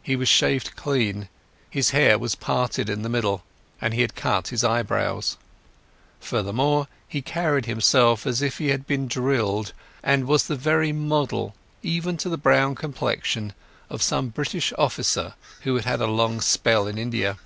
[0.00, 1.28] He was shaved clean,
[1.68, 3.42] his hair was parted in the middle,
[3.80, 5.36] and he had cut his eyebrows.
[6.20, 6.52] Further,
[7.08, 9.72] he carried himself as if he had been drilled,
[10.04, 13.54] and was the very model, even to the brown complexion,
[13.90, 17.36] of some British officer who had had a long spell in India.